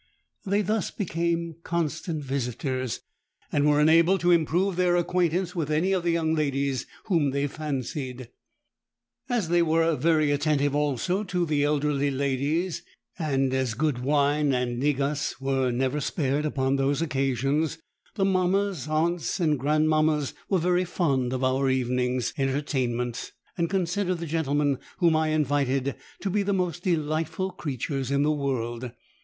They 0.47 0.63
thus 0.63 0.89
became 0.89 1.57
constant 1.61 2.23
visitors, 2.23 3.01
and 3.51 3.69
were 3.69 3.79
enabled 3.79 4.21
to 4.21 4.31
improve 4.31 4.75
their 4.75 4.95
acquaintance 4.95 5.55
with 5.55 5.69
any 5.69 5.91
of 5.91 6.01
the 6.01 6.09
young 6.09 6.33
ladies 6.33 6.87
whom 7.05 7.29
they 7.29 7.45
fancied. 7.45 8.29
As 9.29 9.49
they 9.49 9.61
were 9.61 9.95
very 9.95 10.31
attentive 10.31 10.73
also 10.73 11.23
to 11.25 11.45
the 11.45 11.63
elderly 11.63 12.09
ladies, 12.09 12.81
and 13.19 13.53
as 13.53 13.75
good 13.75 13.99
wine 13.99 14.55
and 14.55 14.79
negus 14.79 15.39
were 15.39 15.69
never 15.69 15.99
spared 16.01 16.45
upon 16.45 16.77
those 16.77 17.03
occasions, 17.03 17.77
the 18.15 18.25
mammas, 18.25 18.87
aunts, 18.87 19.39
and 19.39 19.59
grandmammas 19.59 20.33
were 20.49 20.57
very 20.57 20.83
fond 20.83 21.31
of 21.31 21.43
our 21.43 21.69
evenings' 21.69 22.33
entertainments, 22.39 23.33
and 23.55 23.69
considered 23.69 24.15
the 24.17 24.25
gentlemen 24.25 24.79
whom 24.97 25.15
I 25.15 25.27
invited 25.27 25.93
to 26.21 26.29
be 26.31 26.41
'the 26.41 26.53
most 26.53 26.81
delightful 26.81 27.51
creatures 27.51 28.09
in 28.09 28.23
the 28.23 28.31
world.' 28.31 28.89